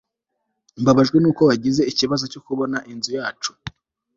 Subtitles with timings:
[0.81, 3.51] Mbabajwe nuko wagize ikibazo cyo kubona inzu yacu